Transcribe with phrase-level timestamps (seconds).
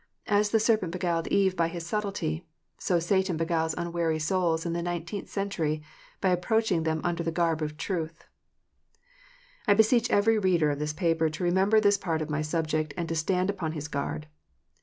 [0.25, 2.43] "As the serpent beguiled Eve by his subtilty,"
[2.79, 5.83] so Satan beguiles unwary souls in the nineteenth century
[6.21, 8.23] by approach ing them under the garb of truth.
[9.67, 13.07] I beseech every reader of this paper to remember this part of my subject, and
[13.09, 14.25] to stand upon his guard.